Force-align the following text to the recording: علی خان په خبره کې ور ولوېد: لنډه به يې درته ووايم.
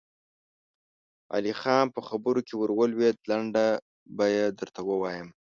علی 1.33 1.53
خان 1.61 1.85
په 1.95 2.01
خبره 2.07 2.41
کې 2.47 2.53
ور 2.57 2.71
ولوېد: 2.75 3.17
لنډه 3.29 3.65
به 4.15 4.25
يې 4.35 4.45
درته 4.59 4.81
ووايم. 4.85 5.27